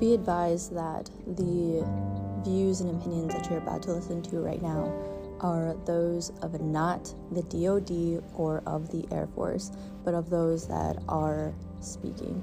[0.00, 1.86] Be advised that the
[2.44, 4.92] views and opinions that you're about to listen to right now
[5.40, 9.70] are those of not the DoD or of the Air Force,
[10.04, 12.42] but of those that are speaking.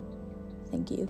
[0.71, 1.09] Thank you.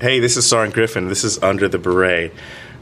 [0.00, 1.08] Hey, this is Sergeant Griffin.
[1.08, 2.32] This is Under the Beret.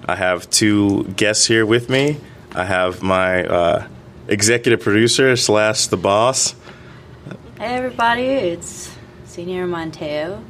[0.05, 2.19] I have two guests here with me.
[2.55, 3.89] I have my uh,
[4.29, 6.55] executive producer slash the boss,
[7.59, 10.43] Hey everybody, it's Senior Monteo.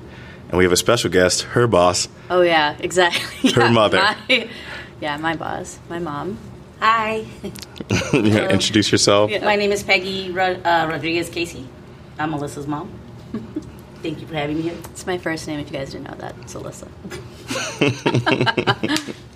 [0.48, 2.08] and we have a special guest, her boss.
[2.28, 3.52] Oh yeah, exactly.
[3.52, 3.98] Her Yeah, mother.
[3.98, 4.48] my-
[5.00, 6.36] yeah, my boss, my mom.
[6.80, 7.24] Hi.
[8.12, 9.30] Yeah, Introduce yourself.
[9.30, 9.44] Yeah.
[9.44, 11.68] My name is Peggy Rod- uh, Rodriguez Casey.
[12.18, 12.90] I'm Melissa's mom.
[14.02, 14.74] Thank you for having me here.
[14.90, 15.60] It's my first name.
[15.60, 16.88] If you guys didn't know that, it's Alyssa.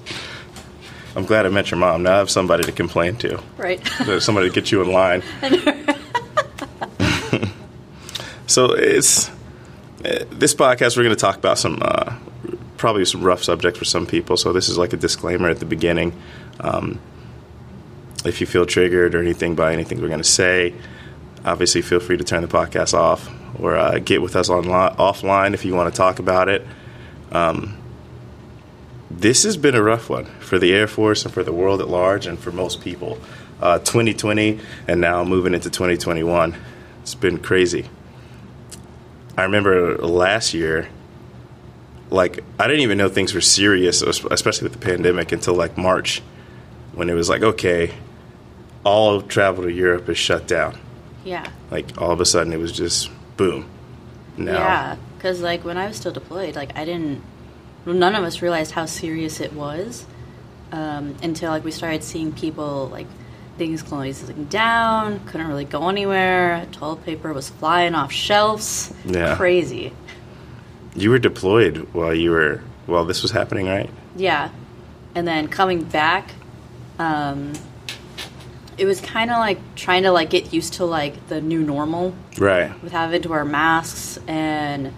[1.17, 2.05] I'm glad I met your mom.
[2.05, 3.43] Now I have somebody to complain to.
[3.57, 3.85] Right.
[4.21, 5.23] Somebody to get you in line.
[8.47, 9.29] so it's
[10.05, 10.97] uh, this podcast.
[10.97, 12.17] We're going to talk about some uh,
[12.77, 14.37] probably some rough subjects for some people.
[14.37, 16.13] So this is like a disclaimer at the beginning.
[16.61, 17.01] Um,
[18.24, 20.74] if you feel triggered or anything by anything we're going to say,
[21.45, 25.55] obviously feel free to turn the podcast off or uh, get with us online offline
[25.55, 26.67] if you want to talk about it.
[27.33, 27.77] Um,
[29.11, 31.89] this has been a rough one for the Air Force and for the world at
[31.89, 33.19] large and for most people.
[33.61, 34.59] Uh, 2020
[34.89, 36.57] and now moving into 2021,
[37.02, 37.87] it's been crazy.
[39.37, 40.89] I remember last year,
[42.11, 46.23] like I didn't even know things were serious, especially with the pandemic, until like March,
[46.95, 47.95] when it was like, okay,
[48.85, 50.79] all travel to Europe is shut down.
[51.24, 51.47] Yeah.
[51.71, 53.67] Like all of a sudden, it was just boom.
[54.37, 57.23] Now, Yeah, because like when I was still deployed, like I didn't.
[57.87, 60.05] None of us realized how serious it was
[60.73, 63.07] um, until like we started seeing people like
[63.59, 66.67] things closing down, couldn't really go anywhere.
[66.73, 68.93] Toilet paper was flying off shelves.
[69.05, 69.37] Yeah.
[69.37, 69.93] Crazy.
[70.95, 73.91] you were deployed while you were while this was happening, right?
[74.17, 74.51] Yeah.
[75.15, 76.31] And then coming back,
[76.99, 77.53] um,
[78.79, 82.15] it was kind of like trying to like get used to like the new normal
[82.39, 82.71] Right.
[82.83, 84.93] with having to wear masks and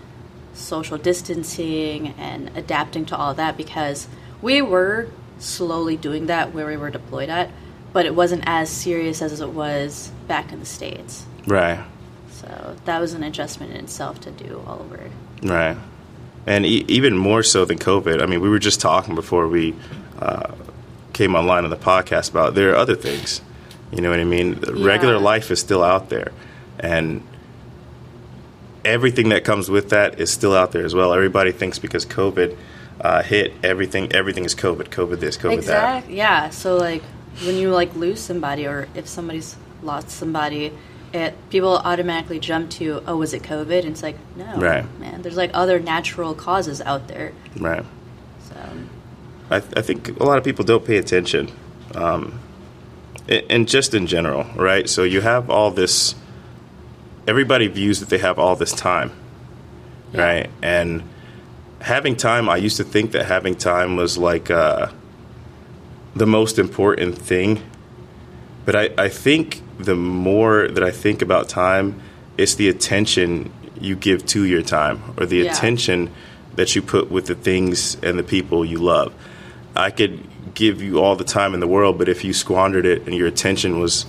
[0.63, 4.09] social distancing and adapting to all that because
[4.41, 5.09] we were
[5.39, 7.51] slowly doing that where we were deployed at,
[7.93, 11.27] but it wasn't as serious as it was back in the States.
[11.47, 11.85] Right.
[12.31, 15.11] So that was an adjustment in itself to do all over.
[15.43, 15.77] Right.
[16.47, 18.23] And e- even more so than COVID.
[18.23, 19.75] I mean, we were just talking before we
[20.19, 20.53] uh,
[21.13, 23.41] came online on the podcast about there are other things.
[23.93, 24.59] You know what I mean?
[24.63, 24.87] Yeah.
[24.87, 26.33] Regular life is still out there,
[26.81, 27.23] and
[28.85, 31.13] everything that comes with that is still out there as well.
[31.13, 32.57] Everybody thinks because COVID
[33.01, 34.89] uh, hit, everything everything is COVID.
[34.89, 35.59] COVID this, COVID that.
[35.59, 36.17] Exactly.
[36.17, 36.51] Yeah.
[36.51, 37.03] So like
[37.45, 40.73] when you like lose somebody or if somebody's lost somebody,
[41.13, 43.81] it people automatically jump to oh was it COVID?
[43.81, 44.85] And it's like no, Right.
[45.01, 45.23] man.
[45.23, 47.33] There's like other natural causes out there.
[47.59, 47.85] Right.
[48.49, 48.55] So
[49.51, 51.51] I, I think a lot of people don't pay attention,
[51.95, 52.39] um,
[53.29, 54.89] and just in general, right?
[54.89, 56.15] So you have all this.
[57.27, 59.13] Everybody views that they have all this time,
[60.13, 60.23] Yeah.
[60.25, 60.51] right?
[60.61, 61.03] And
[61.81, 64.89] having time, I used to think that having time was like uh,
[66.17, 67.61] the most important thing,
[68.65, 72.01] but I, I think the more that I think about time,
[72.37, 75.53] it's the attention you give to your time, or the Yeah.
[75.53, 76.11] attention
[76.57, 79.13] that you put with the things and the people you love.
[79.75, 80.21] I could
[80.55, 83.27] give you all the time in the world, but if you squandered it and your
[83.27, 84.07] attention was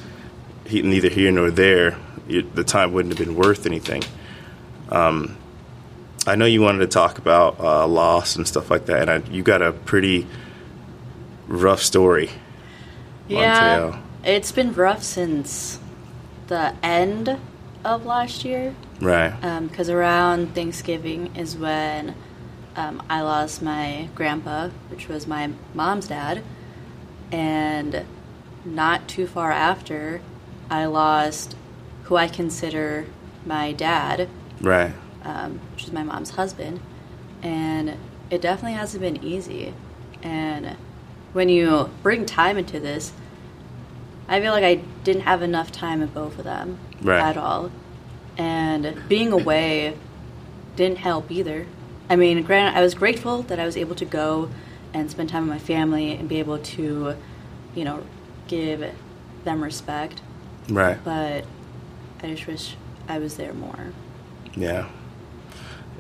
[0.66, 1.95] he- neither here nor there,
[2.28, 4.03] you, the time wouldn't have been worth anything.
[4.89, 5.38] Um,
[6.25, 9.29] I know you wanted to talk about uh, loss and stuff like that, and I,
[9.29, 10.28] you got a pretty
[11.47, 12.29] rough story.
[13.28, 15.79] yeah, it's been rough since
[16.47, 17.38] the end
[17.83, 18.75] of last year.
[19.01, 19.33] Right.
[19.67, 22.16] because around Thanksgiving is when
[22.75, 26.42] um, I lost my grandpa, which was my mom's dad,
[27.31, 28.06] and
[28.63, 30.21] not too far after,
[30.69, 31.56] I lost
[32.03, 33.05] who I consider
[33.45, 34.27] my dad,
[34.61, 34.94] Right.
[35.23, 36.79] um, which is my mom's husband,
[37.41, 37.95] and
[38.29, 39.73] it definitely hasn't been easy.
[40.21, 40.75] And
[41.33, 43.13] when you bring time into this,
[44.27, 47.19] I feel like I didn't have enough time with both of them Right.
[47.21, 47.71] at all.
[48.38, 49.95] And being away
[50.75, 51.67] didn't help either.
[52.09, 54.49] I mean, granted, I was grateful that I was able to go
[54.94, 57.15] and spend time with my family and be able to,
[57.75, 58.03] you know,
[58.47, 58.83] give
[59.44, 60.21] them respect.
[60.69, 60.97] Right.
[61.03, 61.45] But
[62.23, 62.75] I just wish
[63.07, 63.91] I was there more.
[64.55, 64.87] Yeah.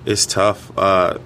[0.05, 0.71] It's tough.
[0.77, 1.19] Uh,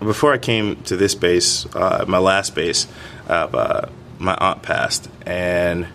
[0.00, 2.86] before I came to this base, uh, my last base,
[3.28, 3.88] uh,
[4.18, 5.86] my aunt passed, and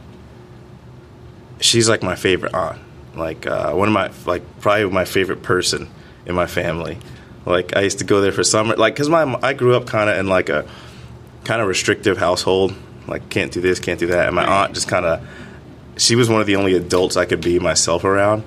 [1.60, 2.80] she's like my favorite aunt.
[3.16, 5.90] Like uh, one of my like probably my favorite person
[6.26, 6.98] in my family.
[7.46, 10.10] Like I used to go there for summer, like because my I grew up kind
[10.10, 10.66] of in like a
[11.44, 12.74] kind of restrictive household.
[13.08, 15.28] Like can't do this, can't do that, and my aunt just kind of
[15.98, 18.44] she was one of the only adults I could be myself around.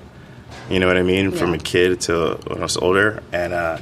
[0.70, 1.30] You know what I mean?
[1.30, 1.38] Yeah.
[1.38, 3.78] From a kid to when I was older, and uh,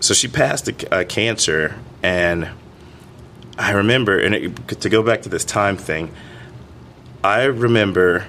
[0.00, 2.48] so she passed a, a cancer, and
[3.58, 6.14] I remember, and it, to go back to this time thing,
[7.22, 8.26] I remember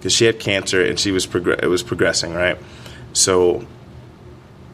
[0.00, 2.58] because she had cancer and she was prog- it was progressing, right?
[3.12, 3.66] So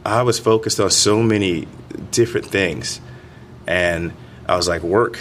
[0.04, 1.66] I was focused on so many
[2.12, 3.00] different things,
[3.66, 4.12] and
[4.48, 5.18] I was like, work.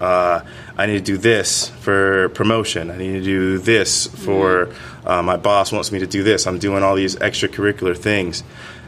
[0.00, 0.42] Uh,
[0.76, 2.90] I need to do this for promotion.
[2.90, 5.08] I need to do this for mm-hmm.
[5.08, 6.46] uh, my boss wants me to do this.
[6.46, 8.44] I'm doing all these extracurricular things.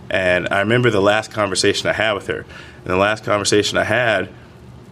[0.09, 2.41] And I remember the last conversation I had with her.
[2.41, 4.29] And the last conversation I had,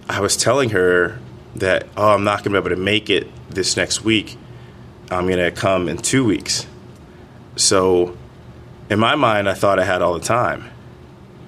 [0.09, 1.19] I was telling her
[1.57, 4.37] that, oh, I'm not going to be able to make it this next week.
[5.11, 6.67] I'm going to come in two weeks.
[7.57, 8.17] So
[8.91, 10.71] in my mind, I thought I had all the time.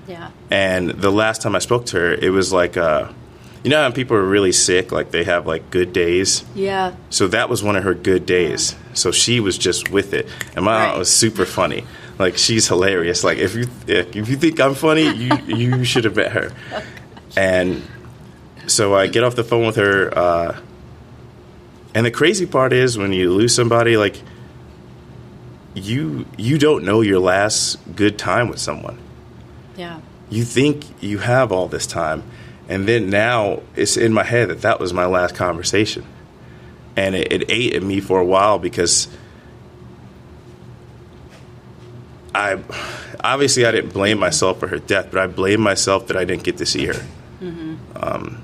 [0.07, 0.31] Yeah.
[0.51, 3.13] And the last time I spoke to her, it was like, uh,
[3.62, 6.45] you know, how people are really sick, like they have like good days.
[6.55, 6.95] Yeah.
[7.11, 8.73] So that was one of her good days.
[8.73, 8.95] Yeah.
[8.95, 10.89] So she was just with it, and my right.
[10.89, 11.85] aunt was super funny.
[12.19, 13.25] Like she's hilarious.
[13.25, 16.53] Like if you if you think I'm funny, you you should have met her.
[17.37, 17.85] And
[18.67, 20.61] so I get off the phone with her, uh,
[21.95, 24.21] and the crazy part is when you lose somebody, like
[25.75, 28.99] you you don't know your last good time with someone.
[29.77, 30.01] Yeah.
[30.29, 32.23] You think you have all this time,
[32.71, 36.07] and then now it's in my head that that was my last conversation,
[36.97, 39.09] and it, it ate at me for a while because
[42.35, 42.59] I
[43.23, 46.45] obviously I didn't blame myself for her death, but I blame myself that I didn't
[46.45, 47.07] get to see her.
[47.43, 47.77] Mm-hmm.
[47.97, 48.43] Um,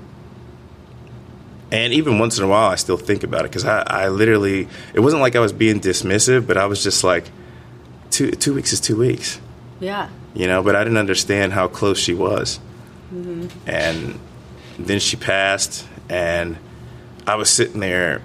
[1.71, 4.67] and even once in a while, I still think about it because I, I literally,
[4.93, 7.29] it wasn't like I was being dismissive, but I was just like,
[8.09, 9.39] two, two weeks is two weeks.
[9.79, 10.09] Yeah.
[10.33, 12.59] You know, but I didn't understand how close she was.
[13.13, 13.69] Mm-hmm.
[13.69, 14.19] And
[14.77, 16.57] then she passed, and
[17.25, 18.21] I was sitting there,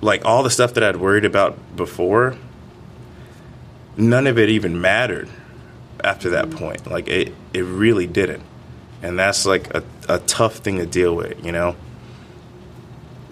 [0.00, 2.36] like all the stuff that I'd worried about before,
[3.96, 5.28] none of it even mattered
[6.04, 6.58] after that mm-hmm.
[6.58, 6.86] point.
[6.86, 8.42] Like it, it really didn't
[9.02, 11.76] and that's like a, a tough thing to deal with, you know.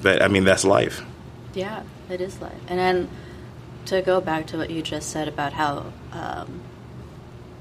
[0.02, 1.02] But I mean, that's life.
[1.54, 2.60] Yeah, it is life.
[2.68, 3.08] And then
[3.86, 6.60] to go back to what you just said about how um,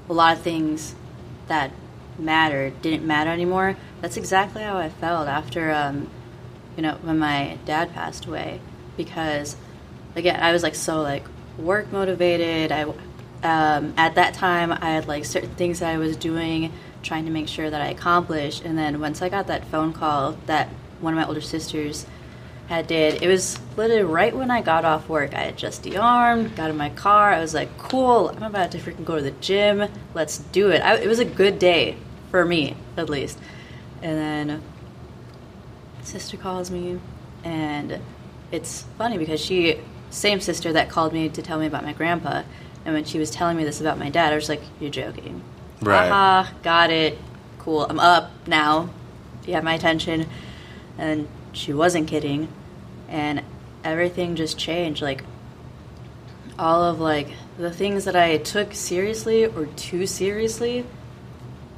[0.08, 0.94] a lot of things
[1.48, 1.72] that
[2.18, 3.76] mattered didn't matter anymore.
[4.00, 6.08] That's exactly how I felt after, um,
[6.76, 8.60] you know, when my dad passed away.
[8.96, 9.56] Because
[10.14, 11.24] again, I was like so like
[11.58, 12.72] work motivated.
[12.72, 12.82] I
[13.42, 16.72] um, at that time I had like certain things that I was doing
[17.02, 18.64] trying to make sure that I accomplished.
[18.64, 20.68] And then once I got that phone call that
[21.00, 22.06] one of my older sisters
[22.68, 25.34] had did, it was literally right when I got off work.
[25.34, 27.34] I had just de-armed, got in my car.
[27.34, 29.86] I was like, cool, I'm about to freaking go to the gym.
[30.14, 30.80] Let's do it.
[30.80, 31.98] I, it was a good day
[32.34, 33.38] for me, at least.
[34.02, 34.62] And then
[36.02, 36.98] sister calls me,
[37.44, 38.00] and
[38.50, 39.78] it's funny because she,
[40.10, 42.42] same sister that called me to tell me about my grandpa,
[42.84, 45.42] and when she was telling me this about my dad, I was like, "You're joking."
[45.80, 46.10] Right.
[46.10, 47.18] Aha, got it.
[47.60, 47.86] Cool.
[47.88, 48.90] I'm up now.
[49.46, 50.26] You have my attention.
[50.98, 52.48] And she wasn't kidding.
[53.08, 53.42] And
[53.84, 55.02] everything just changed.
[55.02, 55.22] Like,
[56.58, 60.84] all of like the things that I took seriously or too seriously,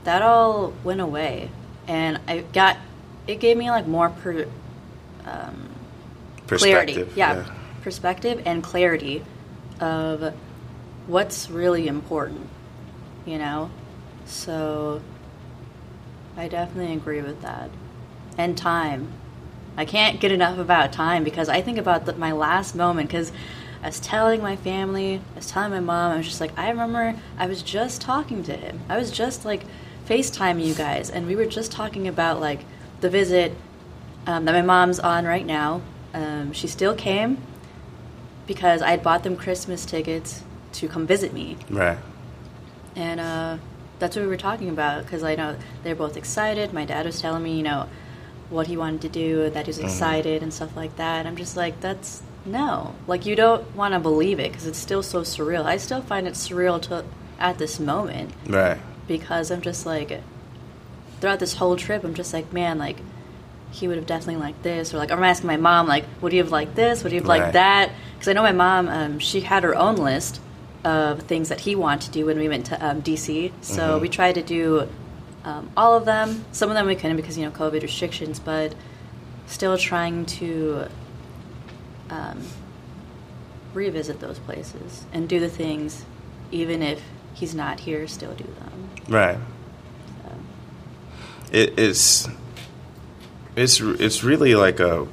[0.06, 1.50] that all went away.
[1.86, 2.78] And I got,
[3.26, 4.46] it gave me like more per,
[5.24, 5.68] um,
[6.46, 7.06] clarity.
[7.14, 9.22] Yeah, yeah, perspective and clarity
[9.80, 10.34] of
[11.06, 12.48] what's really important,
[13.24, 13.70] you know?
[14.24, 15.02] So
[16.36, 17.70] I definitely agree with that.
[18.38, 19.12] And time.
[19.76, 23.30] I can't get enough about time because I think about the, my last moment because
[23.82, 26.70] I was telling my family, I was telling my mom, I was just like, I
[26.70, 28.80] remember I was just talking to him.
[28.88, 29.62] I was just like
[30.06, 32.60] FaceTiming you guys, and we were just talking about like
[33.00, 33.52] the visit
[34.26, 35.82] um, that my mom's on right now.
[36.14, 37.38] Um, she still came
[38.46, 41.56] because I had bought them Christmas tickets to come visit me.
[41.68, 41.98] Right.
[42.94, 43.58] And uh,
[43.98, 46.72] that's what we were talking about because I know they're both excited.
[46.72, 47.88] My dad was telling me, you know,
[48.48, 49.86] what he wanted to do, that he was mm-hmm.
[49.86, 51.26] excited and stuff like that.
[51.26, 52.94] I'm just like, that's no.
[53.06, 55.64] Like, you don't want to believe it because it's still so surreal.
[55.64, 57.04] I still find it surreal to
[57.38, 58.32] at this moment.
[58.46, 58.78] Right.
[59.08, 60.20] Because I'm just like,
[61.20, 62.98] throughout this whole trip, I'm just like, man, like,
[63.70, 64.94] he would have definitely liked this.
[64.94, 67.02] Or like, I'm asking my mom, like, would he have liked this?
[67.02, 67.40] Would he have right.
[67.40, 67.90] liked that?
[68.14, 70.40] Because I know my mom, um, she had her own list
[70.84, 73.52] of things that he wanted to do when we went to um, DC.
[73.60, 74.00] So Mm-hmm.
[74.02, 74.88] we tried to do
[75.44, 76.44] um, all of them.
[76.52, 78.74] Some of them we couldn't because you know COVID restrictions, but
[79.46, 80.88] still trying to
[82.10, 82.40] um,
[83.74, 86.04] revisit those places and do the things,
[86.50, 87.00] even if
[87.36, 88.08] he's not here.
[88.08, 88.90] Still do them.
[89.08, 89.38] Right.
[90.22, 90.32] So,
[91.52, 92.28] It, it's
[93.54, 95.06] it's it's really like a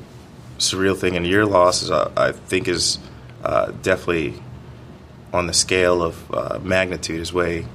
[0.57, 2.97] surreal thing, and your loss is, uh, I think, is
[3.43, 4.41] uh, definitely
[5.31, 7.65] on the scale of uh, magnitude is way,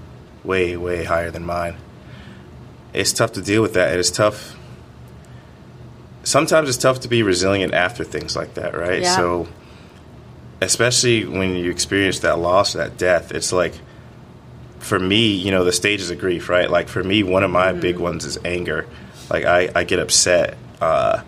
[0.44, 1.76] way, way higher than mine.
[2.94, 4.56] It's tough to deal with that, and it's tough.
[6.22, 9.02] Sometimes it's tough to be resilient after things like that, right?
[9.02, 9.16] Yeah.
[9.16, 9.48] So,
[10.60, 13.74] especially when you experience that loss, that death, it's like
[14.80, 16.70] for me, you know, the stages of grief, right?
[16.70, 18.04] Like for me, one of my big mm-hmm.
[18.04, 18.86] ones is anger.
[19.30, 20.56] Like I, I get upset.
[20.80, 21.22] Uh,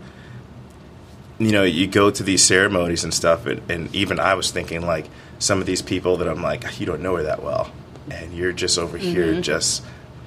[1.39, 4.87] you know, you go to these ceremonies and stuff, and, and even I was thinking
[4.87, 5.07] like
[5.39, 7.73] some of these people that I'm like, ah, you don't know her that well,
[8.11, 9.43] and you're just over here mm-hmm.
[9.43, 9.83] just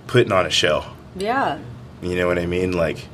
[0.08, 0.86] putting on a show.
[1.15, 1.60] yeah.
[2.01, 2.74] You know what I mean?
[2.74, 3.08] Like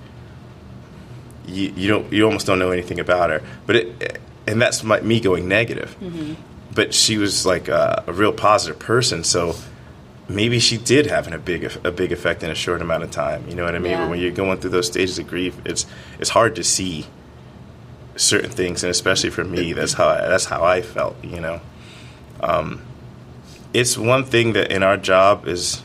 [1.46, 5.00] you, you don't you almost don't know anything about her, but it and that's my,
[5.02, 5.96] me going negative.
[6.02, 6.34] Mm-hmm.
[6.74, 9.56] But she was like a, a real positive person, so
[10.30, 13.48] maybe she did have a big a big effect in a short amount of time.
[13.50, 13.92] You know what I mean?
[13.92, 14.02] Yeah.
[14.04, 15.86] But when you're going through those stages of grief, it's
[16.20, 17.06] it's hard to see
[18.16, 21.16] certain things, and especially for me, that's how I, that's how I felt.
[21.24, 21.62] You know,
[22.42, 22.82] um,
[23.74, 25.82] it's one thing that in our job is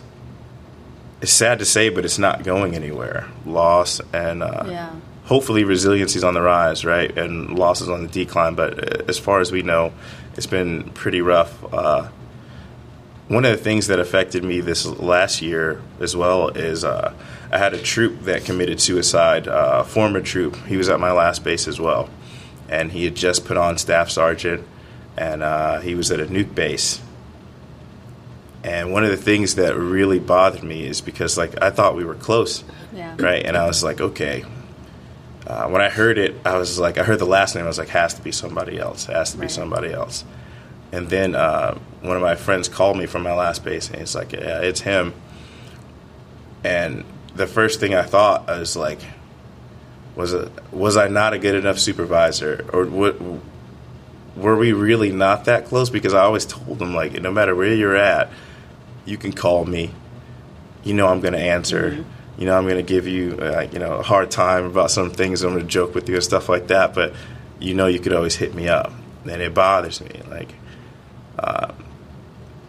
[1.20, 3.26] it's sad to say, but it's not going anywhere.
[3.46, 4.90] Loss and uh, Yeah.
[5.24, 7.16] hopefully resiliency is on the rise, right?
[7.16, 8.54] And losses on the decline.
[8.54, 9.92] But uh, as far as we know,
[10.36, 11.52] it's been pretty rough.
[11.72, 12.08] Uh,
[13.28, 17.14] one of the things that affected me this last year as well is uh,
[17.50, 19.48] I had a troop that committed suicide.
[19.48, 20.56] Uh, a former troop.
[20.66, 22.10] He was at my last base as well,
[22.68, 24.62] and he had just put on staff sergeant,
[25.16, 27.00] and uh, he was at a nuke base.
[28.62, 32.04] And one of the things that really bothered me is because, like, I thought we
[32.04, 32.64] were close,
[32.94, 33.14] Yeah.
[33.18, 33.44] right?
[33.44, 34.44] And I was like, okay.
[35.46, 37.64] Uh, when I heard it, I was like, I heard the last name.
[37.64, 39.04] I was like, has to be somebody else.
[39.04, 40.24] Has to be somebody else.
[40.94, 44.14] And then uh, one of my friends called me from my last base, and he's
[44.14, 45.12] like, yeah, it's him.
[46.62, 49.00] And the first thing I thought I was like,
[50.14, 53.16] was it was I not a good enough supervisor, or what?
[54.36, 55.90] Were we really not that close?
[55.90, 58.30] Because I always told him like, no matter where you're at,
[59.04, 59.90] you can call me.
[60.84, 62.04] You know I'm going to answer.
[62.38, 65.10] You know I'm going to give you uh, you know a hard time about some
[65.10, 65.42] things.
[65.42, 66.94] I'm going to joke with you and stuff like that.
[66.94, 67.14] But
[67.58, 68.92] you know you could always hit me up,
[69.24, 70.22] and it bothers me.
[70.30, 70.54] Like,
[71.44, 71.74] um,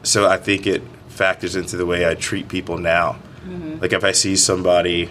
[0.04, 3.18] so I think it factors into the way I treat people now.
[3.80, 5.10] Like if I see somebody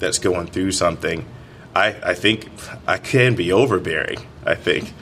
[0.00, 1.24] that's going through something,
[1.76, 2.48] I, I think
[2.88, 4.18] I can be overbearing.
[4.44, 4.92] I think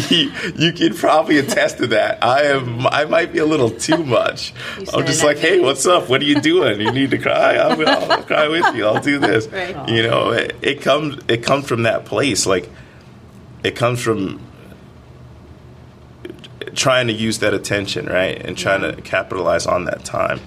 [0.00, 2.22] you, you can probably attest to that.
[2.22, 2.86] I am.
[2.88, 4.52] I might be a little too much.
[4.92, 6.08] I'm just like, hey, what's up?
[6.08, 6.80] What are you doing?
[6.80, 7.54] You need to cry.
[7.54, 8.86] I'll, I'll cry with you.
[8.86, 9.46] I'll do this.
[9.46, 9.88] Right.
[9.88, 11.22] You know, it, it comes.
[11.28, 12.44] It comes from that place.
[12.44, 12.68] Like,
[13.62, 14.40] it comes from
[16.76, 20.40] trying to use that attention, right, and trying to capitalize on that time.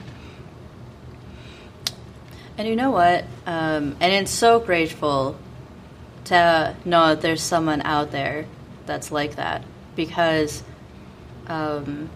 [2.58, 3.26] And you know what?
[3.46, 5.38] Um, and it's so grateful
[6.26, 8.46] to know that there's someone out there
[8.86, 9.64] that's like that
[9.96, 10.62] because
[11.48, 12.10] um,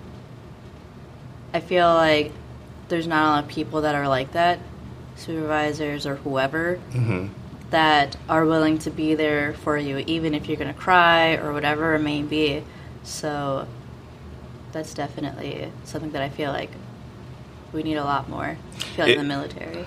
[1.53, 2.31] I feel like
[2.89, 4.59] there's not a lot of people that are like that,
[5.15, 6.79] supervisors or whoever,
[7.71, 11.53] that are willing to be there for you, even if you're going to cry or
[11.53, 12.63] whatever it may be.
[13.03, 13.67] So
[14.73, 16.71] that's definitely something that I feel like
[17.71, 18.57] we need a lot more.
[18.57, 19.85] I feel like It- in the military.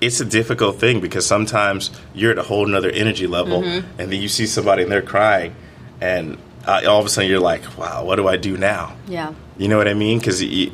[0.00, 4.00] it's a difficult thing because sometimes you're at a whole nother energy level Mm-hmm.
[4.00, 5.54] and then you see somebody and they're crying
[6.00, 9.32] and uh, all of a sudden you're like wow what do i do now Yeah.
[9.56, 10.66] you know what i mean because uh,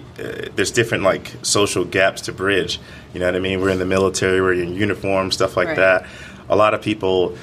[0.57, 2.79] there's different like social gaps to bridge
[3.15, 5.77] you know what i mean we're in the military we're in uniform stuff like Right.
[5.77, 6.07] that
[6.51, 7.39] a lot of people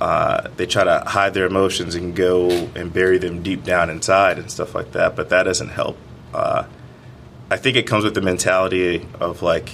[0.00, 4.38] uh, they try to hide their emotions and go and bury them deep down inside
[4.38, 5.96] and stuff like that but that doesn't help
[6.32, 6.64] uh,
[7.50, 9.70] i think it comes with the mentality of like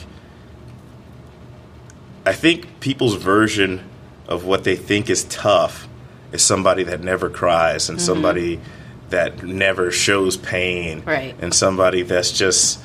[2.24, 3.82] I think people's version
[4.28, 5.88] of what they think is tough
[6.32, 8.60] is somebody that never cries and somebody
[9.08, 11.34] that never shows pain, Right.
[11.40, 12.80] And somebody that's just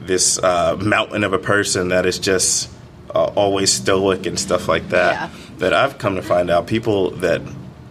[0.00, 2.70] this uh, mountain of a person that is just
[3.14, 5.30] uh, always stoic and stuff like that.
[5.30, 5.45] Yeah.
[5.58, 7.40] That I've come to find out people that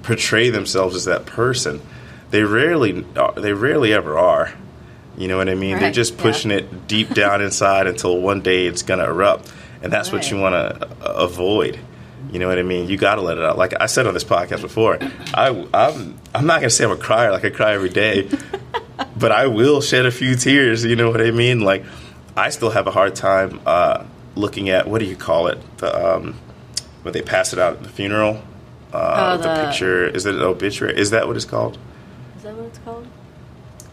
[0.04, 1.82] portray themselves as that person,
[2.30, 3.04] they rarely
[3.38, 4.54] they rarely ever are.
[5.18, 5.78] You know what I mean?
[5.78, 6.22] They're Right, just yeah.
[6.22, 10.30] pushing it deep down inside until one day it's going to erupt, and that's what
[10.30, 11.80] you want to avoid.
[12.32, 12.90] You know what I mean?
[12.90, 13.58] You got to let it out.
[13.58, 14.98] Like I said on this podcast before,
[15.34, 17.32] I, I'm I'm not gonna say I'm a crier.
[17.32, 18.30] Like I cry every day,
[19.18, 20.84] but I will shed a few tears.
[20.84, 21.62] You know what I mean?
[21.62, 21.86] Like
[22.36, 24.04] I still have a hard time uh,
[24.36, 25.60] looking at what do you call it?
[25.78, 26.36] The um,
[27.06, 28.42] when they pass it out at the funeral.
[28.92, 30.98] Uh, Oh, the, the- picture is it an obituary?
[31.00, 31.78] Is that what it's called?
[32.38, 33.06] Is that what it's called?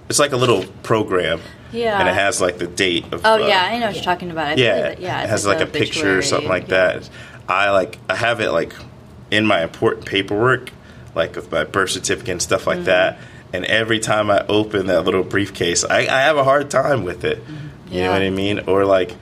[0.08, 1.40] It's like a little program,
[1.72, 1.98] Yeah.
[2.00, 3.20] and it has like the date of.
[3.24, 4.46] Oh uh, yeah, I know what you're talking about.
[4.46, 5.22] I yeah, that- yeah.
[5.22, 7.00] it has like a the picture or something like obituary.
[7.00, 7.10] that.
[7.48, 8.72] I like I have it like
[9.30, 10.70] in my important paperwork,
[11.14, 12.68] like with my birth certificate and stuff Mm-hmm.
[12.78, 13.18] like that.
[13.54, 17.24] And every time I open that little briefcase, I, I have a hard time with
[17.24, 17.38] it.
[17.38, 17.94] You know Mm-hmm.
[17.94, 18.08] Yeah.
[18.12, 18.58] what I mean?
[18.60, 19.14] Or like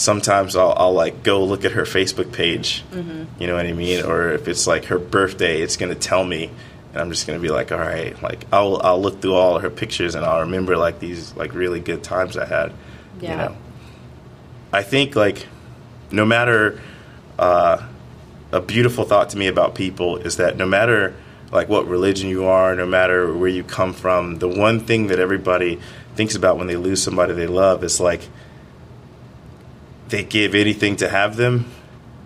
[0.00, 2.82] sometimes I'll, I'll like go look at her Facebook page.
[2.90, 3.40] Mm-hmm.
[3.40, 4.02] You know what I mean?
[4.02, 6.50] Or if it's like her birthday, it's gonna tell me,
[6.92, 9.68] and I'm just gonna be like, all right, like I'll I'll look through all her
[9.68, 12.72] pictures and I'll remember like these like really good times I had.
[13.20, 13.56] You know.
[14.72, 15.46] I think like
[16.10, 16.80] no matter
[17.38, 17.86] uh,
[18.52, 21.14] a beautiful thought to me about people is that no matter
[21.52, 25.18] like what religion you are, no matter where you come from, the one thing that
[25.18, 25.78] everybody
[26.14, 28.26] thinks about when they lose somebody they love is like
[30.10, 31.66] they give anything to have them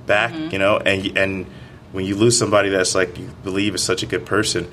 [0.07, 1.47] back, you know, and and
[1.93, 4.71] when you lose somebody that's like you believe is such a good person,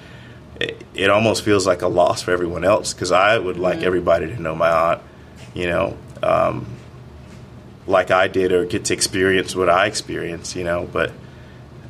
[0.59, 4.27] it, it almost feels like a loss for everyone else because I would like everybody
[4.27, 5.01] to know my aunt,
[5.53, 6.65] you know, um,
[7.87, 11.11] like I did or get to experience what I experienced, you know, but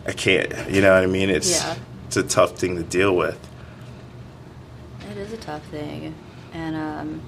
[0.06, 1.30] I can't, you know what I mean?
[1.30, 1.76] It's Yeah.
[2.08, 3.40] it's a tough thing to deal with.
[5.10, 6.14] It is a tough thing,
[6.54, 7.22] and um,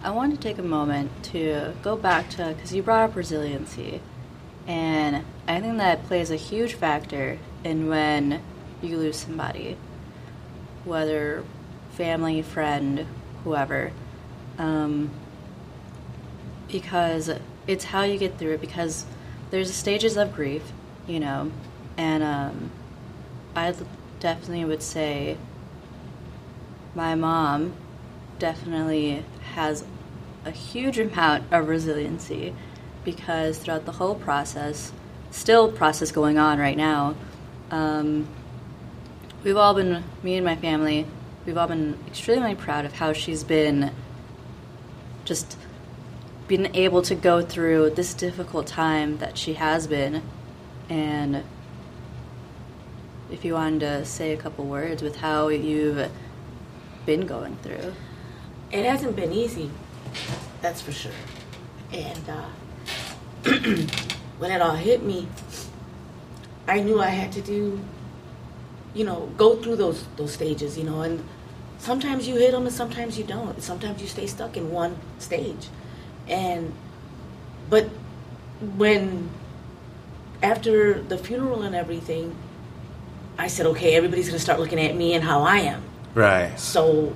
[0.00, 4.00] I want to take a moment to go back to because you brought up resiliency,
[4.66, 8.40] and I think that plays a huge factor in when
[8.80, 9.76] you lose somebody,
[10.84, 11.44] whether
[11.90, 13.06] family, friend,
[13.42, 13.90] whoever,
[14.56, 15.10] um,
[16.68, 17.30] because
[17.66, 18.60] it's how you get through it.
[18.60, 19.04] Because
[19.50, 20.62] there's stages of grief,
[21.08, 21.50] you know,
[21.96, 22.70] and um,
[23.56, 23.74] I
[24.20, 25.36] definitely would say
[26.94, 27.74] my mom
[28.38, 29.84] definitely has
[30.44, 32.54] a huge amount of resiliency
[33.04, 34.92] because throughout the whole process,
[35.30, 37.14] still process going on right now,
[37.70, 38.26] um,
[39.44, 41.06] we've all been, me and my family,
[41.46, 43.92] we've all been extremely proud of how she's been
[45.24, 45.58] just
[46.46, 50.22] been able to go through this difficult time that she has been
[50.88, 51.44] and
[53.30, 56.10] if you wanted to say a couple words with how you've
[57.04, 57.92] been going through.
[58.70, 59.70] It hasn't been easy,
[60.60, 61.12] that's for sure.
[61.92, 62.48] And uh,
[64.38, 65.26] when it all hit me,
[66.66, 67.80] I knew I had to do,
[68.94, 71.24] you know, go through those those stages, you know, and
[71.78, 73.62] sometimes you hit them and sometimes you don't.
[73.62, 75.68] Sometimes you stay stuck in one stage,
[76.28, 76.74] and
[77.70, 77.88] but
[78.76, 79.30] when
[80.42, 82.36] after the funeral and everything,
[83.38, 85.82] I said, okay, everybody's gonna start looking at me and how I am.
[86.14, 86.58] Right.
[86.58, 87.14] So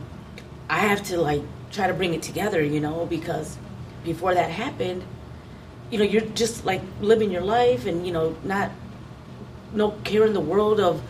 [0.73, 3.59] I have to like try to bring it together, you know, because
[4.05, 5.05] before that happened,
[5.91, 8.71] you know, you're just like living your life and you know not
[9.75, 11.01] no care in the world of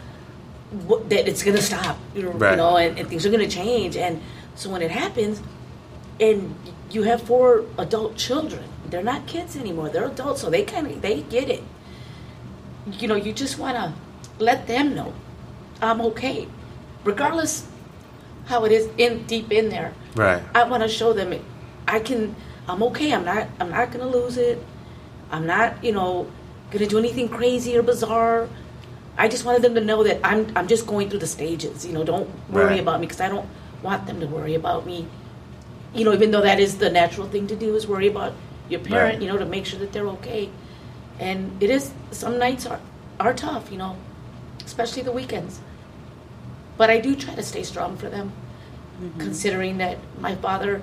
[0.88, 2.50] what, that it's gonna stop, you know, Right.
[2.50, 3.96] you know and, and things are gonna change.
[3.96, 4.20] And
[4.56, 5.40] so when it happens,
[6.18, 6.56] and
[6.90, 11.00] you have four adult children, they're not kids anymore; they're adults, so they kind of
[11.02, 11.62] they get it.
[12.98, 13.94] You know, you just want to
[14.42, 15.14] let them know
[15.80, 16.48] I'm okay,
[17.04, 17.68] regardless
[18.46, 19.92] how it is in deep in there.
[20.16, 20.42] Right.
[20.54, 21.42] I want to show them it.
[21.86, 22.34] I can.
[22.68, 23.12] I'm okay.
[23.12, 23.48] I'm not.
[23.60, 24.58] I'm not gonna lose it.
[25.30, 25.82] I'm not.
[25.84, 26.30] You know,
[26.70, 28.48] gonna do anything crazy or bizarre.
[29.18, 30.50] I just wanted them to know that I'm.
[30.56, 31.86] I'm just going through the stages.
[31.86, 32.80] You know, don't worry Right.
[32.80, 33.48] about me because I don't
[33.82, 35.06] want them to worry about me.
[35.94, 38.32] You know, even though that is the natural thing to do is worry about
[38.68, 39.14] your parent.
[39.14, 39.22] Right.
[39.22, 40.48] You know, to make sure that they're okay.
[41.18, 41.92] And it is.
[42.10, 42.80] Some nights are
[43.20, 43.70] are tough.
[43.70, 43.96] You know,
[44.64, 45.60] especially the weekends.
[46.76, 48.32] But I do try to stay strong for them
[49.18, 50.82] considering that my father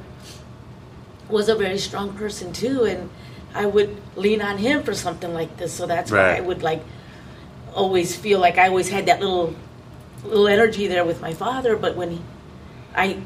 [1.30, 3.10] was a very strong person too and
[3.54, 5.71] i would lean on him for something like this.
[5.73, 6.84] So that's why i would like
[7.73, 9.56] always feel like i always had that little
[10.23, 11.75] little energy there with my father.
[11.75, 12.21] But when he,
[12.95, 13.17] i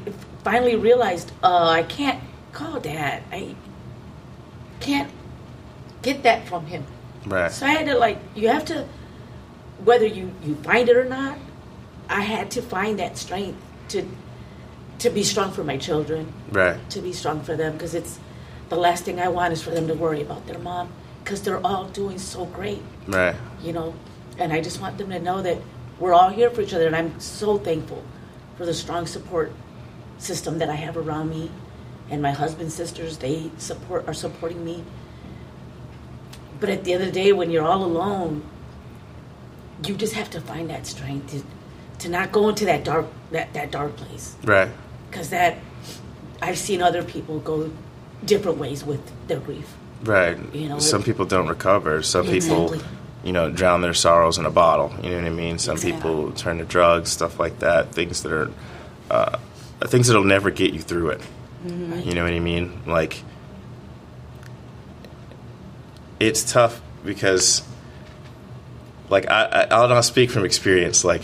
[0.44, 2.22] finally realized uh, i can't
[2.52, 3.22] call dad.
[3.32, 3.56] I
[4.80, 5.10] can't
[6.02, 6.84] get that from him.
[7.26, 7.50] Right.
[7.50, 8.86] so I had to like you have to
[9.82, 11.38] whether you you find it or not,
[12.08, 14.06] I had to find that strength to
[15.00, 16.78] to be strong for my children, Right.
[16.90, 18.18] to be strong for them because it's
[18.68, 20.88] the last thing I want is for them to worry about their mom
[21.22, 23.34] because they're all doing so great, Right.
[23.62, 23.94] you know.
[24.38, 25.58] And I just want them to know that
[25.98, 28.02] we're all here for each other and I'm so thankful
[28.56, 29.52] for the strong support
[30.18, 31.50] system that I have around me
[32.08, 34.84] and my husband's sisters, they support are supporting me
[36.60, 38.42] but at the end of the day, when you're all alone,
[39.84, 41.42] you just have to find that strength to
[42.04, 44.68] to not go into that dark that, that dark place Right.
[45.10, 45.56] because that
[46.42, 47.70] I've seen other people go
[48.24, 49.74] different ways with their grief.
[50.02, 50.36] Right.
[50.54, 52.02] You know, some it- people don't recover.
[52.02, 52.76] Some people,
[53.24, 54.92] you know, drown their sorrows in a bottle.
[55.02, 55.58] You know what I mean?
[55.58, 55.92] Some Exactly.
[55.92, 57.92] people turn to drugs, stuff like that.
[57.92, 58.50] Things that are,
[59.10, 59.38] uh,
[59.86, 61.20] things that'll never get you through it.
[61.66, 62.06] Mm-hmm.
[62.06, 62.82] You know what I mean?
[62.86, 63.22] Like,
[66.20, 67.62] it's tough because,
[69.08, 71.04] like, I, I I'll not speak from experience.
[71.04, 71.22] Like,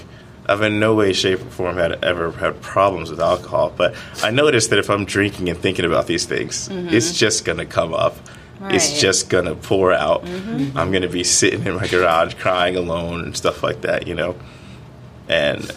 [0.51, 4.31] I've in no way, shape, or form had ever had problems with alcohol, but I
[4.31, 8.17] noticed that if I'm drinking and thinking about these things, it's just gonna come up.
[8.65, 10.29] It's just gonna pour out.
[10.29, 14.35] I'm gonna be sitting in my garage crying alone and stuff like that, you know.
[15.29, 15.71] And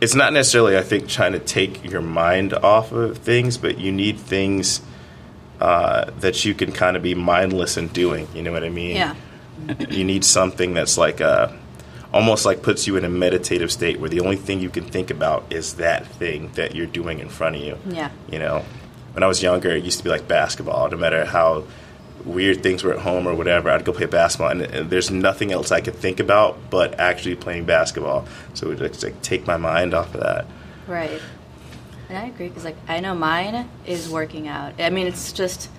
[0.00, 3.92] it's not necessarily, I think, trying to take your mind off of things, but you
[3.92, 4.80] need things
[5.60, 8.26] uh, that you can kind of be mindless in doing.
[8.34, 8.96] You know what I mean?
[8.96, 9.14] Yeah.
[9.90, 11.56] You need something that's like a,
[12.12, 15.10] almost like puts you in a meditative state where the only thing you can think
[15.10, 17.78] about is that thing that you're doing in front of you.
[17.86, 18.10] Yeah.
[18.30, 18.64] You know,
[19.14, 20.90] when I was younger, it used to be like basketball.
[20.90, 21.64] No matter how
[22.24, 25.52] weird things were at home or whatever, I'd go play basketball, and, and there's nothing
[25.52, 28.26] else I could think about but actually playing basketball.
[28.54, 30.46] So it would just like take my mind off of that.
[30.86, 31.20] Right.
[32.08, 34.74] And I agree because like I know mine is working out.
[34.78, 35.70] I mean, it's just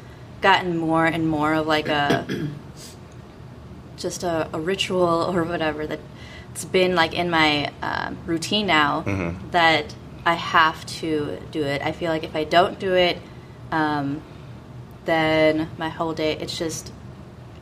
[0.41, 2.25] gotten more and more of like a
[3.97, 5.99] just a, a ritual or whatever that
[6.53, 9.49] it's been like in my um, routine now Mm-hmm.
[9.51, 9.93] that
[10.25, 11.81] I have to do it.
[11.81, 13.17] I feel like if I don't do it,
[13.71, 14.21] um,
[15.05, 16.93] then my whole day it's just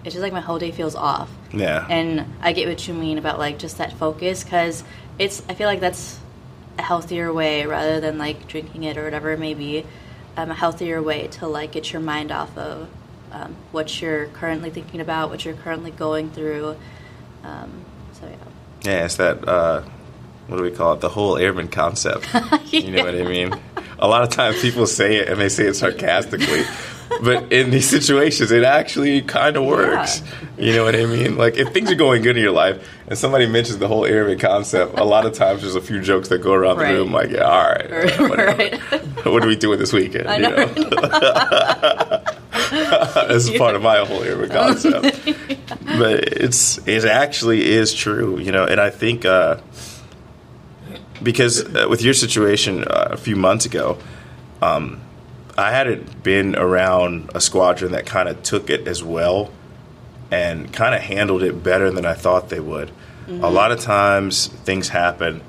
[0.03, 1.29] it's just like my whole day feels off.
[1.53, 1.85] Yeah.
[1.89, 4.83] And I get what you mean about like just that focus because
[5.17, 6.19] it's I feel like that's
[6.77, 9.85] a healthier way rather than like drinking it or whatever it may be.
[10.37, 12.89] Um, a healthier way to like get your mind off of
[13.31, 16.77] um, what you're currently thinking about, what you're currently going through.
[17.43, 18.35] Um, so yeah.
[18.83, 19.47] Yeah, it's that.
[19.47, 19.83] Uh,
[20.47, 20.99] what do we call it?
[21.01, 22.27] The whole airman concept.
[22.71, 23.53] You know what I mean?
[23.99, 26.63] A lot of times people say it and they say it sarcastically,
[27.21, 30.23] but in these situations, it actually kind of works.
[30.57, 31.35] You know what I mean?
[31.35, 34.39] Like if things are going good in your life and somebody mentions the whole airman
[34.39, 37.11] concept, a lot of times there's a few jokes that go around the room.
[37.11, 38.79] Like, yeah, all right, yeah, right.
[39.25, 40.29] what are we doing this weekend?
[40.29, 42.23] I you know.
[43.27, 45.25] That's part of my whole airman concept.
[45.97, 48.65] but it's it actually is true, you know.
[48.65, 49.57] And I think uh,
[51.21, 53.97] because uh, with your situation uh, a few months ago,
[54.61, 55.01] um,
[55.57, 59.51] I hadn't been around a squadron that kind of took it as well
[60.31, 62.91] and kind of handled it better than I thought they would.
[63.27, 65.41] A lot of times things happen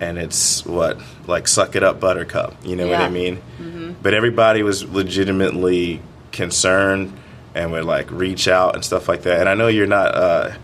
[0.00, 3.10] and it's what like suck it up buttercup, you know what I Yeah.
[3.10, 3.94] mean?
[4.02, 6.00] But everybody was legitimately
[6.38, 7.12] concerned
[7.54, 9.40] and would like reach out and stuff like that.
[9.40, 10.54] And I know you're not uh,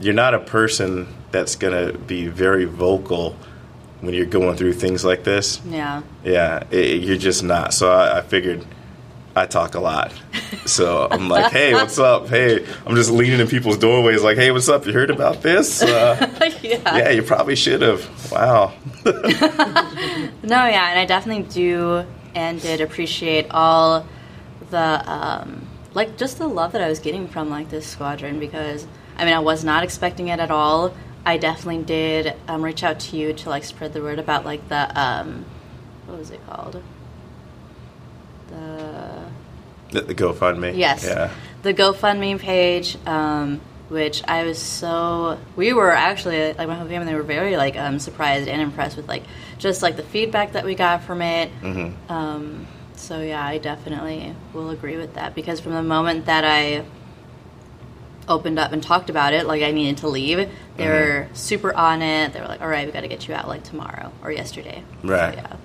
[0.00, 3.36] you're not a person that's gonna be very vocal
[4.00, 5.60] when you're going through things like this.
[5.66, 6.02] Yeah.
[6.24, 7.74] Yeah, it, you're just not.
[7.74, 8.64] So I, I figured
[9.34, 10.12] I talk a lot.
[10.64, 12.28] So I'm like, hey, what's up?
[12.28, 14.86] Hey, I'm just leaning in people's doorways, like, hey, what's up?
[14.86, 15.82] You heard about this?
[15.82, 16.30] Uh,
[16.62, 16.96] yeah.
[16.96, 18.00] yeah, you probably should have.
[18.30, 18.72] Wow.
[20.44, 24.06] No, yeah, and I definitely do and did appreciate all
[24.74, 28.86] the um, like just the love that I was getting from like this squadron because
[29.16, 30.94] I mean I was not expecting it at all.
[31.24, 34.68] I definitely did um, reach out to you to like spread the word about like
[34.68, 35.44] the um,
[36.06, 36.82] what was it called?
[38.48, 39.24] The
[39.92, 40.76] The, the GoFundMe.
[40.76, 41.04] Yes.
[41.04, 41.30] Yeah.
[41.62, 47.06] The GoFundMe page, um, which I was so we were actually like my whole family
[47.06, 49.22] they were very like um, surprised and impressed with like
[49.58, 51.50] just like the feedback that we got from it.
[51.62, 52.12] Mm-hmm.
[52.12, 56.84] Um, so yeah, I definitely will agree with that because from the moment that I
[58.28, 60.86] opened up and talked about it, like I needed to leave, they Mm-hmm.
[60.92, 62.32] were super on it.
[62.32, 64.82] They were like, "All right, we got to get you out like tomorrow or yesterday."
[65.02, 65.34] So, Right.
[65.34, 65.56] yeah.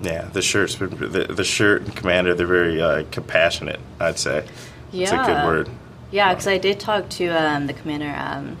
[0.00, 4.44] Yeah, the shirt's been, the, the shirt and commander, they're very uh, compassionate, I'd say.
[4.92, 5.02] Yeah.
[5.04, 5.70] It's a good word.
[6.10, 8.14] Yeah, because I did talk to um, the commander.
[8.16, 8.56] Um,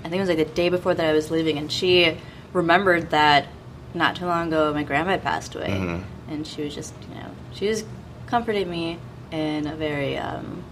[0.00, 2.18] I think it was like the day before that I was leaving, and she
[2.52, 3.46] remembered that
[3.94, 6.02] not too long ago my grandma had passed away, Mm-hmm.
[6.28, 7.84] And she was just, you know, she was
[8.26, 8.98] comforting me
[9.30, 10.64] in a very um,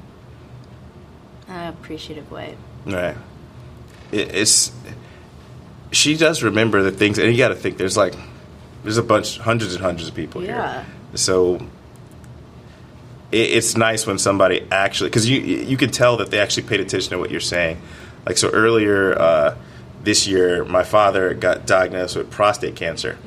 [1.49, 2.57] appreciative way.
[2.87, 3.17] Right.
[4.11, 4.73] It, it's
[5.91, 8.15] she does remember the things, and you got to think there's like
[8.83, 10.83] there's a bunch, hundreds and hundreds of people Yeah.
[10.83, 10.87] here.
[11.15, 11.57] So
[13.31, 16.81] it, it's nice when somebody actually because you you can tell that they actually paid
[16.81, 17.81] attention to what you're saying.
[18.27, 19.57] Like so earlier uh,
[20.03, 23.19] this year, my father got diagnosed with prostate cancer,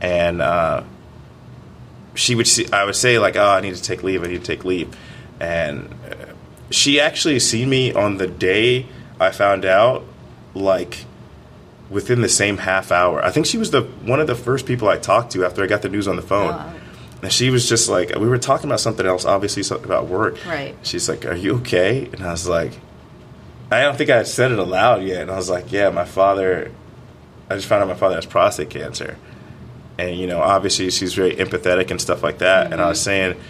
[0.00, 0.84] and uh,
[2.14, 4.22] she would see, I would say like, oh, I need to take leave.
[4.22, 4.96] I need to take leave,
[5.40, 6.32] and uh,
[6.70, 8.86] she actually seen me on the day
[9.20, 10.04] I found out,
[10.54, 11.04] like
[11.90, 13.22] within the same half hour.
[13.24, 15.66] I think she was the one of the first people I talked to after I
[15.66, 16.50] got the news on the phone.
[16.50, 16.74] Wow.
[17.22, 20.44] And she was just like, we were talking about something else, obviously something about work.
[20.44, 20.76] Right.
[20.82, 22.72] She's like, "Are you okay?" And I was like,
[23.70, 25.22] I don't think I had said it aloud yet.
[25.22, 26.70] And I was like, "Yeah, my father.
[27.48, 29.16] I just found out my father has prostate cancer."
[29.98, 32.72] And you know, obviously, she's very empathetic and stuff like that.
[32.72, 33.04] And I was mm-hmm.
[33.04, 33.40] saying,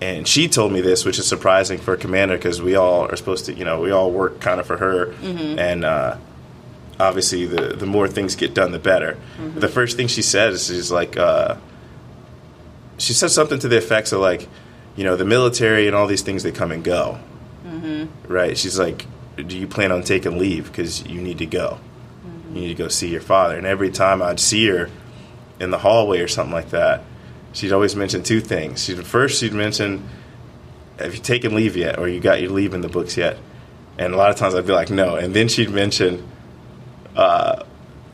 [0.00, 3.16] and she told me this, which is surprising for a commander because we all are
[3.16, 5.58] supposed to, you know, we all work kind of for her, mm-hmm.
[5.58, 6.16] and uh,
[6.98, 9.16] obviously, the the more things get done, the better.
[9.54, 11.56] But the first thing she says is like, uh,
[12.98, 14.48] she said something to the effects of like,
[14.96, 17.20] you know, the military and all these things they come and go,
[18.28, 18.56] right?
[18.58, 21.78] She's like, do you plan on taking leave because you need to go?
[22.48, 23.56] You need to go see your father.
[23.56, 24.90] And every time I'd see her
[25.60, 27.04] in the hallway or something like that,
[27.52, 28.84] she'd always mention two things.
[28.84, 30.08] She'd first she'd mention,
[30.98, 33.38] "Have you taken leave yet, or you got your leave in the books yet?"
[33.98, 36.26] And a lot of times I'd be like, "No," and then she'd mention
[37.16, 37.62] uh,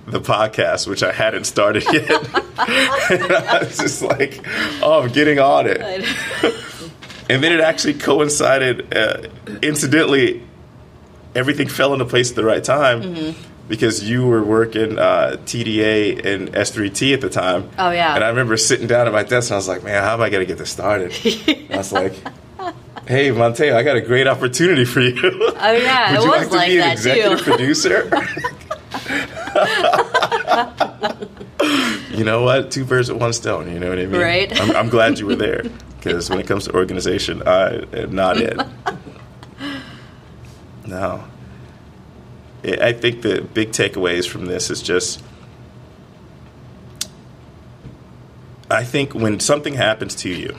[0.07, 2.11] the podcast, which I hadn't started yet.
[3.11, 4.45] and I was just like,
[4.83, 6.07] "Oh, I'm getting on it."
[7.31, 9.29] And then it actually coincided, uh,
[9.63, 10.43] incidentally,
[11.35, 13.35] everything fell into place at the right time
[13.73, 17.71] because you were working uh, TDA and S3T at the time.
[17.79, 18.15] Oh, yeah.
[18.15, 20.21] And I remember sitting down at my desk and I was like, man, how am
[20.21, 21.11] I going to get this started?
[21.71, 22.13] I was like,
[23.09, 25.15] hey, Monteo, I got a great opportunity for you.
[25.25, 27.45] Oh yeah, Would it you was like to like be an executive too.
[27.45, 28.11] producer?
[32.11, 32.71] you know what?
[32.71, 33.73] Two birds with one stone.
[33.73, 34.21] You know what I mean?
[34.21, 34.61] Right.
[34.61, 35.63] I'm, I'm glad you were there
[35.97, 38.61] because when it comes to organization, I am not it.
[40.87, 41.25] No.
[42.65, 45.23] I think the big takeaways from this is just.
[48.71, 50.57] I think when something happens to you,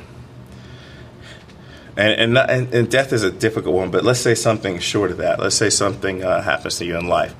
[1.95, 5.39] and and and death is a difficult one, but let's say something short of that.
[5.39, 7.35] Let's say something uh, happens to you in life.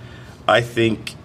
[0.47, 1.15] I think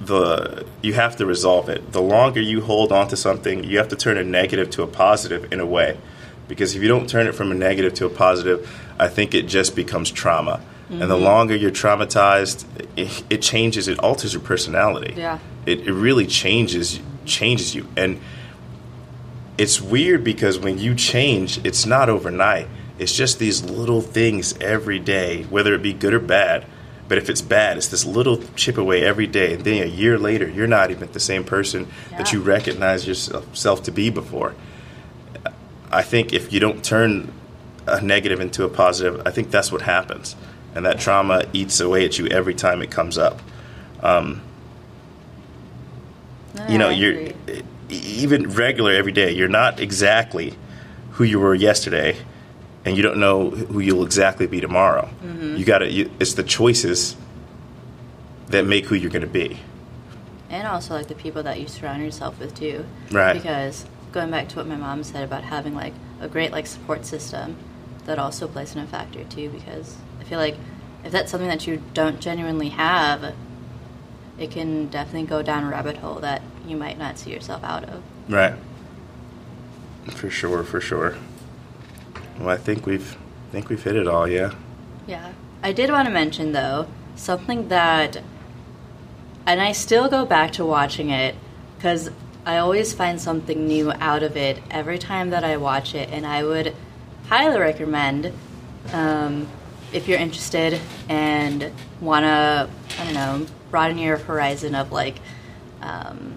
[0.00, 1.92] the you have to resolve it.
[1.92, 4.86] The longer you hold on to something, you have to turn a negative to a
[4.86, 5.98] positive in a way.
[6.48, 8.68] Because if you don't turn it from a negative to a positive,
[8.98, 10.60] I think it just becomes trauma.
[10.90, 11.24] And the mm-hmm.
[11.24, 12.64] longer you're traumatized,
[12.96, 15.14] it, it changes, it alters your personality.
[15.16, 15.38] Yeah.
[15.64, 17.86] It, it really changes changes you.
[17.96, 18.20] And
[19.56, 22.66] it's weird because when you change, it's not overnight.
[22.98, 26.66] It's just these little things every day, whether it be good or bad.
[27.08, 29.54] But if it's bad, it's this little chip away every day.
[29.54, 33.82] And then a year later, you're not even the same person that you recognize yourself
[33.84, 34.54] to be before.
[35.90, 37.32] I think if you don't turn
[37.86, 40.36] a negative into a positive, I think that's what happens.
[40.74, 43.40] And that trauma eats away at you every time it comes up.
[46.68, 47.62] you know I you're agree.
[47.88, 50.54] even regular every day you're not exactly
[51.12, 52.16] who you were yesterday
[52.84, 55.56] and you don't know who you'll exactly be tomorrow Mm-hmm.
[55.56, 55.86] you gotta
[56.20, 57.16] it's the choices
[58.48, 59.58] that make who you're gonna be
[60.50, 62.84] and also like the people that you surround yourself with too.
[63.12, 63.34] Right.
[63.34, 67.06] Because going back to what my mom said about having like a great like support
[67.06, 67.56] system,
[68.06, 69.48] that also plays in a factor too.
[69.50, 69.96] Because
[70.30, 70.56] feel like
[71.04, 73.34] if that's something that you don't genuinely have,
[74.38, 77.84] it can definitely go down a rabbit hole that you might not see yourself out
[77.84, 78.02] of.
[78.28, 78.54] right
[80.14, 81.16] for sure for sure
[82.38, 83.16] well i think we've
[83.48, 84.52] I think we've hit it all yeah
[85.06, 85.32] Yeah.
[85.62, 88.22] I did want to mention, though, something that.
[89.44, 91.34] And I still go back to watching it
[91.76, 92.10] because
[92.46, 96.08] I always find something new out of it every time that I watch it.
[96.10, 96.74] And I would
[97.28, 98.32] highly recommend
[98.92, 99.48] um,
[99.92, 102.68] if you're interested and want to,
[103.00, 105.16] I don't know, broaden your horizon of like
[105.80, 106.34] um,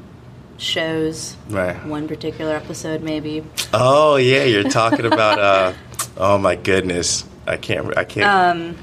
[0.58, 1.36] shows.
[1.50, 1.76] Right.
[1.86, 3.44] One particular episode, maybe.
[3.74, 5.74] oh yeah you're talking about uh
[6.18, 8.78] oh my goodness i can't i can't Um,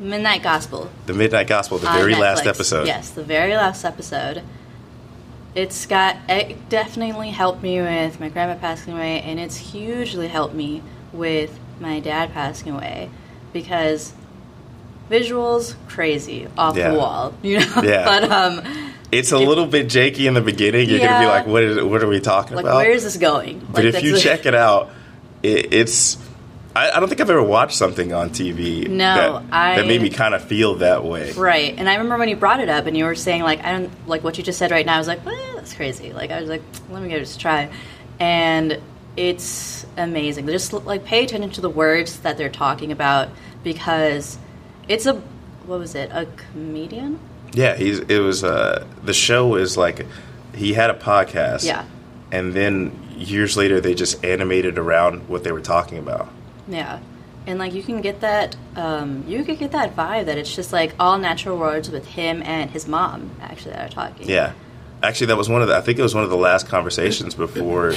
[0.00, 0.90] Midnight Gospel.
[1.06, 4.42] the midnight gospel the very last episode Yes, the very last episode.
[5.54, 10.54] It's got it definitely helped me with my grandma passing away, and it's hugely helped
[10.54, 13.10] me with my dad passing away
[13.52, 14.12] because
[15.10, 16.90] visuals crazy off Yeah.
[16.92, 17.66] the wall, you know.
[17.82, 18.04] Yeah.
[18.04, 20.88] but um, It's a little bit janky in the beginning.
[20.88, 21.82] You're gonna be like, "What is?
[21.84, 23.58] What are we talking like, about?" where is this going?
[23.70, 24.90] but Like, if you check it out,
[25.42, 26.16] it, it's.
[26.74, 30.00] I, I don't think I've ever watched something on TV No, that, I- that made
[30.00, 31.32] me kind of feel that way.
[31.32, 33.72] Right, and I remember when you brought it up, and you were saying like I
[33.72, 34.94] don't like what you just said right now.
[34.94, 36.14] I was like, well, that's crazy.
[36.14, 37.70] Like I was like, let me give this a try,
[38.18, 38.80] and
[39.18, 40.46] it's amazing.
[40.46, 43.28] Just like pay attention to the words that they're talking about
[43.62, 44.38] because
[44.88, 45.14] it's a
[45.66, 46.10] what was it?
[46.12, 47.18] A comedian?
[47.52, 48.00] Yeah, he's.
[48.00, 48.44] It was.
[48.44, 50.06] Uh, the show is like,
[50.54, 51.64] he had a podcast.
[51.64, 51.84] Yeah.
[52.30, 56.28] And then years later, they just animated around what they were talking about.
[56.66, 57.00] Yeah,
[57.46, 60.72] and like you can get that um, you could get that vibe that it's just
[60.72, 64.52] like all natural words with him and his mom actually that are talking Yeah,
[65.02, 65.76] actually, that was one of the.
[65.76, 67.94] I think it was one of the last conversations before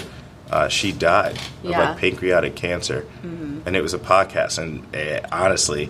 [0.52, 1.72] uh, she died of Yeah.
[1.72, 1.80] Mm-hmm.
[1.92, 4.58] like pancreatic cancer, and it was a podcast.
[4.60, 5.90] And uh, honestly,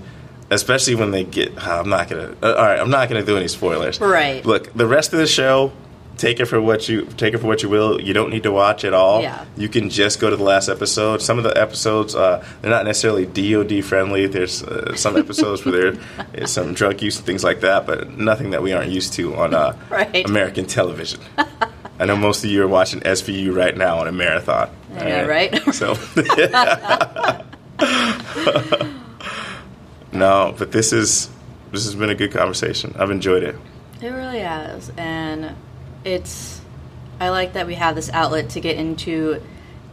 [0.49, 2.35] especially when they get, I'm not gonna.
[2.41, 3.99] Uh, all right, I'm not gonna do any spoilers.
[3.99, 4.45] Right.
[4.45, 5.71] Look, the rest of the show.
[6.17, 7.99] Take it for what you take it for what you will.
[7.99, 9.21] You don't need to watch it all.
[9.21, 9.43] Yeah.
[9.57, 11.21] You can just go to the last episode.
[11.21, 14.25] Some of the episodes uh, they're not necessarily DoD friendly.
[14.25, 16.01] There's uh, some episodes where there
[16.33, 19.35] is some drug use and things like that, but nothing that we aren't used to
[19.35, 20.25] on uh, Right.
[20.25, 21.19] American television.
[21.99, 24.69] I know most of you are watching SVU right now on a marathon.
[24.95, 25.53] I know, right?
[25.73, 25.93] So,
[30.12, 31.29] no, but this is
[31.71, 32.95] this has been a good conversation.
[32.97, 33.55] I've enjoyed it.
[34.01, 35.55] It really has, and
[36.03, 36.62] it's.
[37.19, 39.41] I like that we have this outlet to get into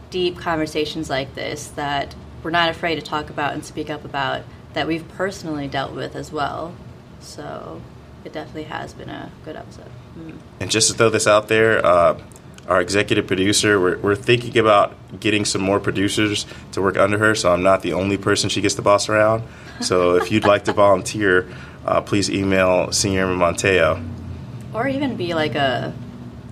[0.09, 2.13] deep conversations like this that
[2.43, 6.15] we're not afraid to talk about and speak up about that we've personally dealt with
[6.15, 6.75] as well.
[7.21, 7.81] So
[8.25, 9.89] it definitely has been a good episode.
[10.17, 10.37] Mm.
[10.59, 12.19] And just to throw this out there, uh,
[12.67, 17.35] our executive producer, we're, we're thinking about getting some more producers to work under her,
[17.35, 19.43] so I'm not the only person she gets to boss around.
[19.81, 21.49] So if you'd like to volunteer,
[21.85, 24.03] uh, please email Senior Monteo.
[24.73, 25.93] Or even be like a.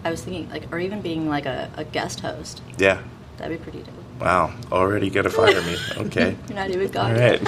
[0.03, 2.61] I was thinking like, or even being like a, a guest host.
[2.77, 3.01] Yeah.
[3.37, 4.00] That'd be pretty dope.
[4.21, 4.53] Wow.
[4.71, 5.75] Already gonna fire me.
[5.97, 6.35] Okay.
[6.47, 7.13] You're not even gone.
[7.15, 7.41] right.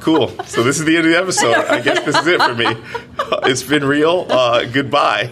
[0.00, 0.28] cool.
[0.44, 1.54] So this is the end of the episode.
[1.54, 2.66] I guess this is it for me.
[3.46, 4.26] It's been real.
[4.30, 5.30] Uh, goodbye.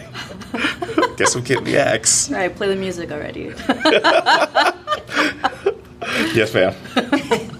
[1.16, 2.30] Guess I'm getting the axe.
[2.30, 3.52] All right, play the music already.
[6.34, 7.58] Yes, ma'am.